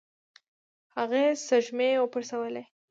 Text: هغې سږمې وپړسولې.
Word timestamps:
هغې 0.97 1.25
سږمې 1.47 1.89
وپړسولې. 1.99 2.63